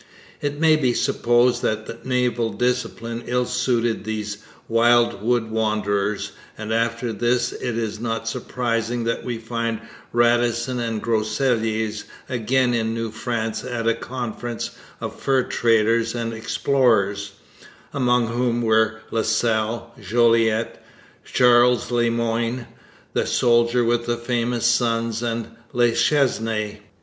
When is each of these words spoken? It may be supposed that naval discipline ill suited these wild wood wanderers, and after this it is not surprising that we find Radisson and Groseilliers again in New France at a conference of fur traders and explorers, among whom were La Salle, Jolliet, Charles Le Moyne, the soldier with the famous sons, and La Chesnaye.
It 0.41 0.59
may 0.59 0.77
be 0.77 0.95
supposed 0.95 1.61
that 1.61 2.03
naval 2.07 2.49
discipline 2.53 3.21
ill 3.27 3.45
suited 3.45 4.03
these 4.03 4.39
wild 4.67 5.21
wood 5.21 5.51
wanderers, 5.51 6.31
and 6.57 6.73
after 6.73 7.13
this 7.13 7.51
it 7.53 7.77
is 7.77 7.99
not 7.99 8.27
surprising 8.27 9.03
that 9.03 9.23
we 9.23 9.37
find 9.37 9.79
Radisson 10.11 10.79
and 10.79 11.03
Groseilliers 11.03 12.05
again 12.27 12.73
in 12.73 12.95
New 12.95 13.11
France 13.11 13.63
at 13.63 13.87
a 13.87 13.93
conference 13.93 14.71
of 14.99 15.19
fur 15.19 15.43
traders 15.43 16.15
and 16.15 16.33
explorers, 16.33 17.33
among 17.93 18.25
whom 18.25 18.63
were 18.63 19.01
La 19.11 19.21
Salle, 19.21 19.93
Jolliet, 20.01 20.83
Charles 21.25 21.91
Le 21.91 22.09
Moyne, 22.09 22.65
the 23.13 23.27
soldier 23.27 23.83
with 23.83 24.07
the 24.07 24.17
famous 24.17 24.65
sons, 24.65 25.21
and 25.21 25.49
La 25.73 25.91
Chesnaye. 25.91 26.79